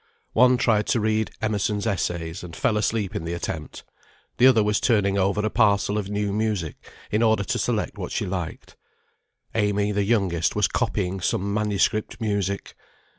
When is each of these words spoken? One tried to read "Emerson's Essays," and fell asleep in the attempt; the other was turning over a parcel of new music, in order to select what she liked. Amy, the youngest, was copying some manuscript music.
One 0.33 0.57
tried 0.57 0.87
to 0.87 0.99
read 0.99 1.29
"Emerson's 1.43 1.85
Essays," 1.85 2.43
and 2.43 2.55
fell 2.55 2.75
asleep 2.75 3.15
in 3.15 3.23
the 3.23 3.35
attempt; 3.35 3.83
the 4.37 4.47
other 4.47 4.63
was 4.63 4.79
turning 4.79 5.15
over 5.19 5.45
a 5.45 5.49
parcel 5.51 5.95
of 5.95 6.09
new 6.09 6.33
music, 6.33 6.75
in 7.11 7.21
order 7.21 7.43
to 7.43 7.59
select 7.59 7.99
what 7.99 8.11
she 8.11 8.25
liked. 8.25 8.75
Amy, 9.53 9.91
the 9.91 10.03
youngest, 10.03 10.55
was 10.55 10.67
copying 10.67 11.19
some 11.21 11.53
manuscript 11.53 12.19
music. 12.19 12.73